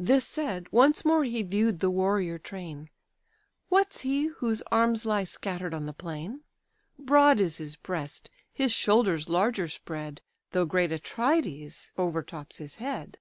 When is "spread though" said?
9.68-10.64